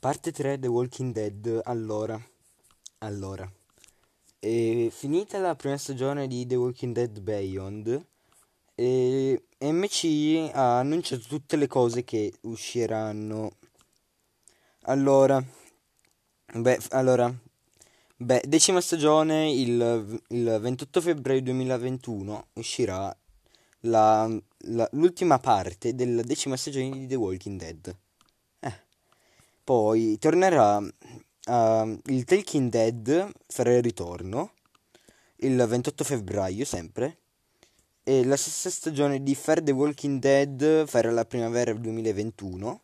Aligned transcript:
Parte 0.00 0.30
3 0.30 0.60
The 0.60 0.68
Walking 0.68 1.12
Dead. 1.12 1.60
Allora, 1.64 2.16
allora, 2.98 3.50
è 4.38 4.86
finita 4.92 5.40
la 5.40 5.56
prima 5.56 5.76
stagione 5.76 6.28
di 6.28 6.46
The 6.46 6.54
Walking 6.54 6.94
Dead 6.94 7.18
Beyond 7.18 8.06
e 8.76 9.42
MC 9.58 10.50
ha 10.52 10.78
annunciato 10.78 11.24
tutte 11.26 11.56
le 11.56 11.66
cose 11.66 12.04
che 12.04 12.32
usciranno. 12.42 13.50
Allora, 14.82 15.44
beh, 16.54 16.78
allora, 16.90 17.34
beh, 18.16 18.42
decima 18.46 18.80
stagione 18.80 19.50
il, 19.50 20.22
il 20.28 20.58
28 20.60 21.00
febbraio 21.00 21.42
2021 21.42 22.46
uscirà 22.52 23.12
la, 23.80 24.30
la, 24.58 24.88
l'ultima 24.92 25.40
parte 25.40 25.96
della 25.96 26.22
decima 26.22 26.56
stagione 26.56 26.90
di 26.90 27.08
The 27.08 27.16
Walking 27.16 27.58
Dead. 27.58 27.96
Poi 29.68 30.16
tornerà 30.16 30.78
uh, 30.78 32.00
il 32.06 32.24
Talking 32.24 32.70
Dead 32.70 33.30
farà 33.48 33.76
il 33.76 33.82
ritorno 33.82 34.52
il 35.40 35.62
28 35.62 36.04
febbraio 36.04 36.64
sempre. 36.64 37.18
E 38.02 38.24
la 38.24 38.38
stessa 38.38 38.70
stagione 38.70 39.22
di 39.22 39.34
Fair 39.34 39.62
The 39.62 39.72
Walking 39.72 40.20
Dead 40.20 40.86
farà 40.86 41.10
la 41.10 41.26
primavera 41.26 41.74
2021. 41.74 42.80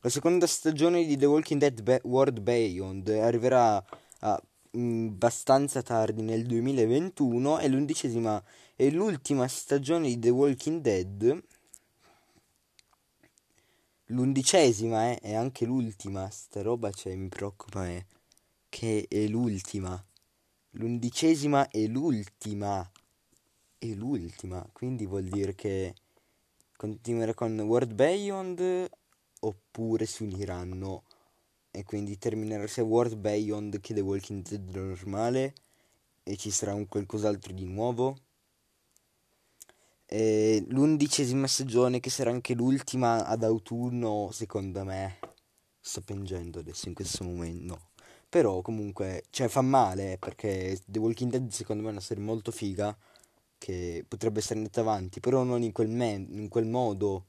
La 0.00 0.08
seconda 0.08 0.46
stagione 0.46 1.04
di 1.04 1.18
The 1.18 1.26
Walking 1.26 1.60
Dead 1.60 1.82
Be- 1.82 2.00
World 2.04 2.40
Beyond 2.40 3.08
arriverà 3.08 3.84
a, 4.20 4.42
mh, 4.70 5.08
abbastanza 5.08 5.82
tardi 5.82 6.22
nel 6.22 6.46
2021 6.46 7.58
e 7.58 7.68
l'undicesima 7.68 8.42
e 8.74 8.90
l'ultima 8.90 9.46
stagione 9.48 10.08
di 10.08 10.18
The 10.18 10.30
Walking 10.30 10.80
Dead 10.80 11.42
l'undicesima 14.06 15.10
eh, 15.10 15.18
è 15.20 15.34
anche 15.34 15.64
l'ultima, 15.64 16.28
sta 16.30 16.62
roba 16.62 16.90
cioè, 16.90 17.14
mi 17.16 17.28
preoccupa 17.28 17.88
eh, 17.88 18.06
che 18.68 19.06
è 19.08 19.26
l'ultima. 19.26 20.02
L'undicesima 20.70 21.68
è 21.68 21.86
l'ultima. 21.86 22.88
È 23.78 23.86
l'ultima, 23.86 24.66
quindi 24.72 25.06
vuol 25.06 25.24
dire 25.24 25.54
che 25.54 25.94
continuerà 26.76 27.34
con 27.34 27.58
World 27.58 27.92
Beyond 27.92 28.90
oppure 29.40 30.06
si 30.06 30.22
uniranno 30.22 31.04
e 31.70 31.84
quindi 31.84 32.16
terminerà 32.16 32.66
sia 32.66 32.84
World 32.84 33.16
Beyond 33.16 33.80
che 33.80 33.92
The 33.92 34.00
Walking 34.00 34.42
Dead 34.42 34.74
normale 34.74 35.54
e 36.22 36.36
ci 36.36 36.50
sarà 36.50 36.74
un 36.74 36.88
qualcos'altro 36.88 37.52
di 37.52 37.64
nuovo. 37.64 38.16
E 40.08 40.64
l'undicesima 40.68 41.46
stagione, 41.46 42.00
che 42.00 42.10
sarà 42.10 42.30
anche 42.30 42.54
l'ultima 42.54 43.26
ad 43.26 43.42
autunno, 43.42 44.30
secondo 44.32 44.84
me, 44.84 45.18
sto 45.80 46.00
piangendo 46.02 46.60
adesso 46.60 46.88
in 46.88 46.94
questo 46.94 47.24
momento. 47.24 47.64
No. 47.74 47.80
Però 48.28 48.60
comunque, 48.62 49.24
cioè 49.30 49.48
fa 49.48 49.62
male 49.62 50.16
perché 50.18 50.80
The 50.86 50.98
Walking 50.98 51.30
Dead 51.30 51.48
secondo 51.50 51.82
me 51.82 51.88
è 51.88 51.92
una 51.92 52.00
serie 52.00 52.22
molto 52.24 52.50
figa 52.50 52.96
che 53.58 54.04
potrebbe 54.06 54.40
essere 54.40 54.58
andata 54.58 54.80
avanti, 54.80 55.20
però 55.20 55.42
non 55.42 55.62
in 55.62 55.72
quel, 55.72 55.88
me- 55.88 56.26
in 56.28 56.48
quel 56.48 56.66
modo. 56.66 57.26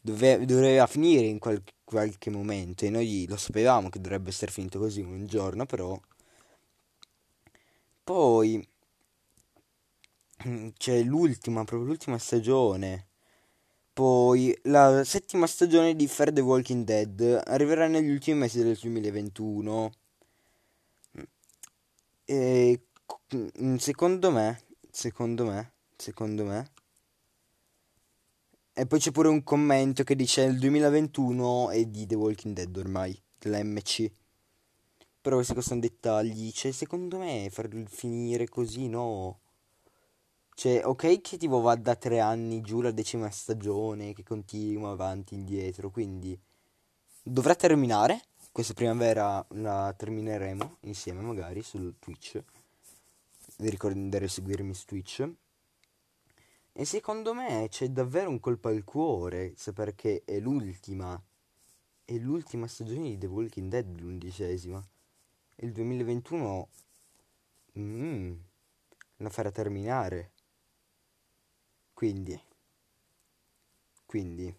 Dove- 0.00 0.44
doveva 0.44 0.86
finire 0.86 1.26
in 1.26 1.38
qual- 1.38 1.62
qualche 1.84 2.30
momento 2.30 2.84
e 2.84 2.90
noi 2.90 3.26
lo 3.28 3.36
sapevamo 3.36 3.88
che 3.88 4.00
dovrebbe 4.00 4.30
essere 4.30 4.50
finito 4.50 4.78
così 4.78 5.00
un 5.00 5.26
giorno, 5.26 5.64
però 5.66 5.98
poi 8.04 8.66
c'è 10.76 11.02
l'ultima, 11.02 11.64
proprio 11.64 11.88
l'ultima 11.88 12.18
stagione. 12.18 13.06
Poi 13.92 14.58
la 14.64 15.04
settima 15.04 15.46
stagione 15.46 15.94
di 15.94 16.06
Fair 16.06 16.32
the 16.32 16.40
Walking 16.40 16.84
Dead 16.84 17.42
arriverà 17.44 17.86
negli 17.88 18.10
ultimi 18.10 18.38
mesi 18.38 18.62
del 18.62 18.76
2021. 18.76 19.92
E 22.24 22.80
secondo 23.76 24.30
me, 24.30 24.60
secondo 24.90 25.44
me, 25.44 25.72
secondo 25.96 26.44
me. 26.44 26.70
E 28.72 28.86
poi 28.86 28.98
c'è 28.98 29.10
pure 29.10 29.28
un 29.28 29.42
commento 29.42 30.02
che 30.02 30.16
dice 30.16 30.42
il 30.44 30.58
2021 30.58 31.70
è 31.70 31.84
di 31.84 32.06
The 32.06 32.14
Walking 32.14 32.54
Dead 32.54 32.74
ormai, 32.74 33.20
dell'MC. 33.38 34.10
Però 35.20 35.36
questi 35.36 35.60
sono 35.60 35.80
dettagli. 35.80 36.50
Cioè, 36.50 36.72
secondo 36.72 37.18
me 37.18 37.48
farlo 37.50 37.84
finire 37.86 38.48
così, 38.48 38.88
no? 38.88 39.40
Cioè, 40.54 40.84
ok 40.84 41.20
che 41.20 41.36
tipo 41.38 41.60
va 41.60 41.74
da 41.74 41.96
tre 41.96 42.20
anni 42.20 42.60
giù 42.60 42.80
la 42.80 42.90
decima 42.90 43.30
stagione, 43.30 44.12
che 44.12 44.22
continua 44.22 44.90
avanti 44.90 45.34
e 45.34 45.38
indietro, 45.38 45.90
quindi 45.90 46.38
dovrà 47.22 47.54
terminare. 47.54 48.22
Questa 48.52 48.74
primavera 48.74 49.44
la 49.50 49.94
termineremo 49.96 50.76
insieme 50.80 51.22
magari 51.22 51.62
sul 51.62 51.94
Twitch. 51.98 52.42
Vi 53.56 53.70
ricordate 53.70 54.20
di 54.20 54.28
seguirmi 54.28 54.74
su 54.74 54.84
Twitch. 54.84 55.30
E 56.74 56.84
secondo 56.84 57.32
me 57.34 57.66
c'è 57.70 57.88
davvero 57.88 58.30
un 58.30 58.40
colpo 58.40 58.68
al 58.68 58.84
cuore, 58.84 59.54
sapere 59.56 59.94
che 59.94 60.22
è 60.24 60.38
l'ultima. 60.38 61.20
È 62.04 62.14
l'ultima 62.14 62.66
stagione 62.66 63.08
di 63.08 63.18
The 63.18 63.26
Walking 63.26 63.70
Dead, 63.70 64.00
l'undicesima. 64.00 64.82
E 65.54 65.66
il 65.66 65.72
2021... 65.72 66.68
Mmm, 67.78 68.34
la 69.16 69.30
farà 69.30 69.50
terminare. 69.50 70.31
Quindi, 72.02 72.36
quindi, 74.06 74.52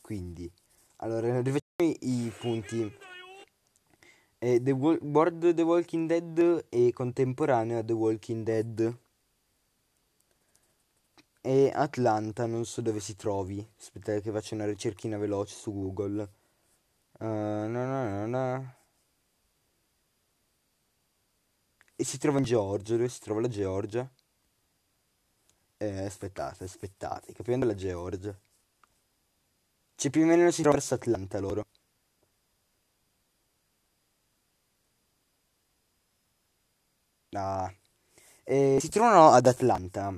quindi, 0.00 0.50
allora 0.96 1.42
rifacciamo 1.42 1.94
i 2.00 2.32
punti. 2.40 2.98
Eh, 4.38 4.62
The 4.62 4.70
World 4.70 5.52
The 5.52 5.60
Walking 5.60 6.08
Dead 6.08 6.68
è 6.70 6.90
contemporaneo 6.90 7.80
a 7.80 7.84
The 7.84 7.92
Walking 7.92 8.44
Dead. 8.44 8.98
E 11.42 11.70
Atlanta, 11.70 12.46
non 12.46 12.64
so 12.64 12.80
dove 12.80 13.00
si 13.00 13.14
trovi. 13.14 13.62
Aspettate 13.78 14.22
che 14.22 14.32
faccio 14.32 14.54
una 14.54 14.64
ricerchina 14.64 15.18
veloce 15.18 15.54
su 15.54 15.70
Google. 15.70 16.30
Uh, 17.18 17.26
no, 17.26 17.66
no, 17.66 18.08
no, 18.08 18.26
no. 18.26 18.74
E 21.94 22.04
si 22.04 22.16
trova 22.16 22.38
in 22.38 22.44
Georgia. 22.44 22.96
Dove 22.96 23.10
si 23.10 23.20
trova 23.20 23.42
la 23.42 23.48
Georgia? 23.48 24.10
Eh, 25.78 26.04
aspettate, 26.04 26.64
aspettate, 26.64 27.32
capendo 27.32 27.66
la 27.66 27.74
Georgia. 27.74 28.34
Cioè 29.94 30.10
più 30.10 30.22
o 30.22 30.26
meno 30.26 30.50
si 30.50 30.62
trova 30.62 30.76
verso 30.76 30.94
Atlanta 30.94 31.38
loro. 31.40 31.66
Ah. 37.34 37.72
Eh, 38.44 38.78
si 38.80 38.88
trovano 38.88 39.30
ad 39.32 39.46
Atlanta. 39.46 40.14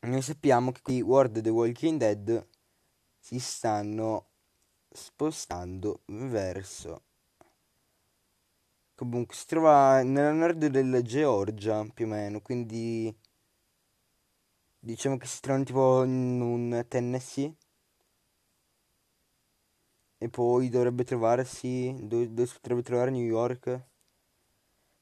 Noi 0.00 0.22
sappiamo 0.22 0.72
che 0.72 0.80
qui 0.82 1.00
World 1.00 1.40
The 1.42 1.50
Walking 1.50 1.98
Dead 1.98 2.46
si 3.18 3.38
stanno 3.38 4.26
spostando 4.92 6.02
verso 6.06 7.02
comunque 8.94 9.34
si 9.34 9.46
trova 9.46 10.02
nella 10.02 10.32
nord 10.32 10.66
della 10.66 11.00
Georgia 11.02 11.86
più 11.94 12.06
o 12.06 12.08
meno 12.08 12.40
quindi 12.40 13.14
Diciamo 14.82 15.18
che 15.18 15.26
si 15.26 15.40
trovano 15.42 15.64
tipo 15.64 16.02
in 16.04 16.40
un 16.40 16.84
Tennessee. 16.88 17.54
E 20.16 20.28
poi 20.30 20.70
dovrebbe 20.70 21.04
trovarsi. 21.04 21.94
Dove, 22.00 22.32
dove 22.32 22.46
si 22.46 22.54
potrebbe 22.54 22.82
trovare 22.82 23.10
New 23.10 23.22
York. 23.22 23.88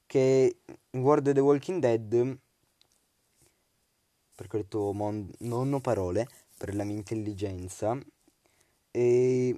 Che 0.06 0.60
in 0.90 1.00
World 1.00 1.32
The 1.32 1.40
Walking 1.40 1.80
Dead. 1.80 2.38
Perché 4.34 4.56
ho 4.56 4.60
detto 4.60 4.92
mon- 4.92 5.30
non 5.40 5.72
ho 5.72 5.80
parole 5.80 6.28
per 6.56 6.74
la 6.74 6.82
mia 6.82 6.96
intelligenza. 6.96 7.96
E 8.90 9.56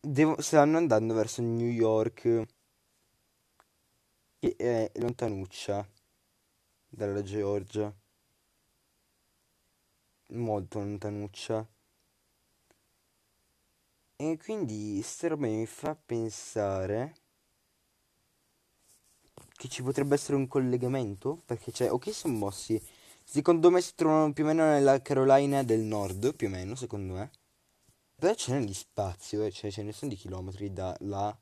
devo, 0.00 0.40
stanno 0.40 0.76
andando 0.76 1.12
verso 1.14 1.42
New 1.42 1.68
York. 1.68 2.46
Che 4.38 4.54
è 4.56 4.92
lontanuccia 4.94 5.84
dalla 6.88 7.22
Georgia 7.22 7.92
molto 10.32 10.78
lontanuccia. 10.78 11.66
E 14.16 14.38
quindi 14.38 15.00
sta 15.02 15.28
roba 15.28 15.46
mi 15.46 15.64
fa 15.66 15.94
pensare 15.94 17.14
che 19.54 19.68
ci 19.68 19.82
potrebbe 19.82 20.14
essere 20.14 20.36
un 20.36 20.46
collegamento, 20.46 21.42
perché 21.44 21.70
c'è, 21.70 21.90
ok 21.90 22.12
sono 22.12 22.34
mossi, 22.34 22.80
secondo 23.24 23.70
me 23.70 23.80
si 23.80 23.94
trovano 23.94 24.32
più 24.32 24.44
o 24.44 24.46
meno 24.46 24.64
nella 24.64 25.00
Carolina 25.02 25.62
del 25.62 25.80
Nord, 25.80 26.34
più 26.34 26.48
o 26.48 26.50
meno, 26.50 26.74
secondo 26.74 27.14
me. 27.14 27.30
Però 28.16 28.34
ce 28.34 28.52
n'è 28.52 28.64
di 28.64 28.74
spazio, 28.74 29.44
eh, 29.44 29.50
cioè 29.50 29.70
ce 29.70 29.82
ne 29.82 29.92
sono 29.92 30.10
di 30.10 30.16
chilometri 30.16 30.72
da 30.72 30.94
là 31.00 31.34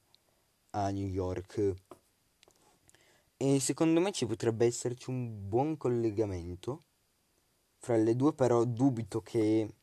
a 0.70 0.90
New 0.90 1.06
York. 1.06 1.74
E 3.36 3.60
secondo 3.60 4.00
me 4.00 4.12
ci 4.12 4.26
potrebbe 4.26 4.66
esserci 4.66 5.10
un 5.10 5.48
buon 5.48 5.76
collegamento 5.76 6.84
fra 7.88 7.96
le 7.96 8.16
due 8.16 8.34
però 8.34 8.64
dubito 8.64 9.22
che 9.22 9.74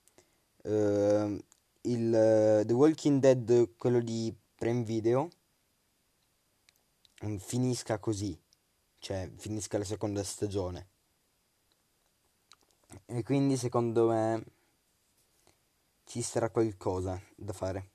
eh, 0.62 1.44
il 1.82 2.62
uh, 2.62 2.64
The 2.64 2.74
Walking 2.74 3.20
Dead, 3.20 3.76
quello 3.78 4.00
di 4.00 4.32
Prime 4.54 4.84
Video, 4.84 5.28
mm, 7.26 7.38
finisca 7.38 7.98
così, 7.98 8.40
cioè 9.00 9.32
finisca 9.38 9.80
la 9.80 9.84
seconda 9.84 10.24
stagione. 10.24 10.90
E 13.08 13.24
quindi 13.24 13.58
secondo 13.58 14.10
me 14.10 14.44
ci 16.04 16.22
sarà 16.22 16.52
qualcosa 16.52 17.20
da 17.36 17.54
fare. 17.54 17.94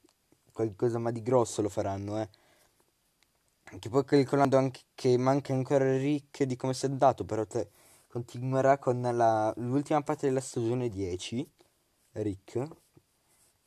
Qualcosa 0.52 0.98
ma 0.98 1.12
di 1.12 1.22
grosso 1.22 1.62
lo 1.62 1.68
faranno, 1.68 2.20
eh. 2.20 2.28
Che 3.78 3.88
poi 3.88 4.04
calcolando 4.04 4.56
anche 4.56 4.80
che 4.96 5.16
manca 5.16 5.52
ancora 5.52 5.96
Rick 5.96 6.42
di 6.42 6.56
come 6.56 6.74
si 6.74 6.86
è 6.86 6.88
andato, 6.88 7.24
però 7.24 7.46
te 7.46 7.70
continuerà 8.10 8.76
con 8.78 9.00
la, 9.00 9.52
l'ultima 9.58 10.02
parte 10.02 10.26
della 10.26 10.40
stagione 10.40 10.88
10, 10.88 11.48
Rick. 12.12 12.68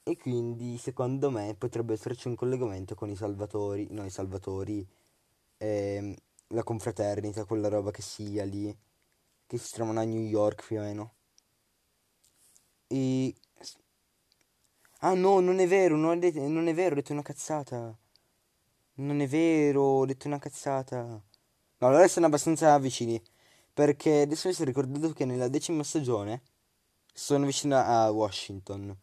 E 0.03 0.17
quindi 0.17 0.77
secondo 0.77 1.31
me 1.31 1.55
potrebbe 1.57 1.93
esserci 1.93 2.27
un 2.27 2.35
collegamento 2.35 2.93
con 2.93 3.09
i 3.09 3.15
Salvatori, 3.15 3.87
no 3.91 4.03
i 4.03 4.09
Salvatori, 4.09 4.85
ehm, 5.57 6.13
la 6.47 6.63
confraternita, 6.63 7.45
quella 7.45 7.69
roba 7.69 7.91
che 7.91 8.01
sia 8.01 8.43
lì, 8.43 8.75
che 9.47 9.57
si 9.57 9.71
trovano 9.73 10.01
a 10.01 10.03
New 10.03 10.21
York 10.21 10.65
più 10.65 10.77
o 10.79 10.81
meno. 10.81 11.13
E... 12.87 13.33
Ah 14.99 15.13
no, 15.13 15.39
non 15.39 15.59
è 15.59 15.67
vero, 15.67 15.95
non, 15.95 16.21
è, 16.21 16.31
non 16.31 16.67
è 16.67 16.73
vero, 16.73 16.91
ho 16.93 16.95
detto 16.95 17.13
una 17.13 17.21
cazzata. 17.21 17.97
Non 18.95 19.21
è 19.21 19.27
vero, 19.27 19.81
ho 19.81 20.05
detto 20.05 20.27
una 20.27 20.39
cazzata. 20.39 21.01
No, 21.03 21.87
allora 21.87 22.07
sono 22.09 22.25
abbastanza 22.25 22.77
vicini. 22.77 23.21
Perché 23.73 24.21
adesso 24.21 24.47
mi 24.47 24.53
sono 24.53 24.67
ricordato 24.67 25.11
che 25.13 25.25
nella 25.25 25.47
decima 25.47 25.81
stagione 25.83 26.43
sono 27.11 27.47
vicino 27.47 27.75
a 27.75 28.09
Washington. 28.11 28.95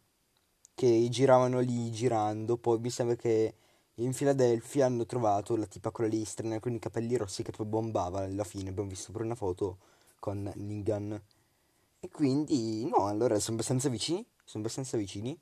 Che 0.73 1.07
giravano 1.09 1.59
lì 1.59 1.91
girando. 1.91 2.55
Poi 2.55 2.79
mi 2.79 2.89
sembra 2.89 3.17
che 3.17 3.53
in 3.95 4.13
Filadelfia 4.13 4.85
hanno 4.85 5.05
trovato 5.05 5.57
la 5.57 5.65
tipa 5.65 5.91
quella 5.91 6.09
lì 6.09 6.23
strana 6.23 6.59
con 6.59 6.73
i 6.73 6.79
capelli 6.79 7.17
rossi 7.17 7.43
che 7.43 7.51
poi 7.51 7.65
bombava 7.65 8.21
alla 8.21 8.45
fine. 8.45 8.69
Abbiamo 8.69 8.87
visto 8.87 9.11
pure 9.11 9.25
una 9.25 9.35
foto 9.35 9.77
con 10.19 10.49
Negan. 10.55 11.21
E 11.99 12.09
quindi, 12.09 12.85
no, 12.85 13.07
allora 13.07 13.37
sono 13.39 13.57
abbastanza 13.57 13.89
vicini. 13.89 14.25
Sono 14.45 14.63
abbastanza 14.63 14.95
vicini. 14.95 15.37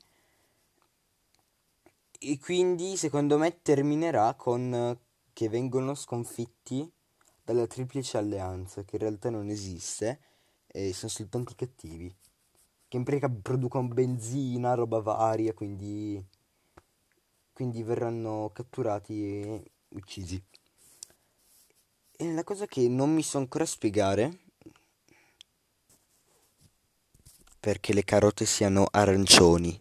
E 2.18 2.38
quindi, 2.40 2.96
secondo 2.96 3.38
me, 3.38 3.62
terminerà 3.62 4.34
con 4.34 4.98
che 5.32 5.48
vengono 5.48 5.94
sconfitti 5.94 6.90
dalla 7.52 7.66
Triplice 7.66 8.16
Alleanza, 8.16 8.84
che 8.84 8.96
in 8.96 9.02
realtà 9.02 9.28
non 9.28 9.48
esiste, 9.48 10.20
e 10.68 10.92
sono 10.92 11.10
soltanto 11.10 11.52
i 11.52 11.56
cattivi. 11.56 12.14
Che 12.86 12.96
in 12.96 13.02
pratica 13.02 13.28
producono 13.28 13.88
benzina, 13.88 14.74
roba 14.74 15.00
varia, 15.00 15.52
quindi. 15.52 16.24
Quindi 17.52 17.82
verranno 17.82 18.50
catturati 18.54 19.22
e 19.22 19.70
uccisi. 19.88 20.42
E 22.16 22.32
la 22.32 22.44
cosa 22.44 22.66
che 22.66 22.88
non 22.88 23.12
mi 23.12 23.22
so 23.22 23.38
ancora 23.38 23.66
spiegare 23.66 24.38
perché 27.58 27.92
le 27.92 28.04
carote 28.04 28.46
siano 28.46 28.86
arancioni. 28.90 29.78